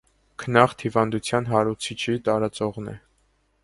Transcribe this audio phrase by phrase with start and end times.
[0.43, 3.01] Քնախտ հիվանդության հարուցիչի տարածողն է։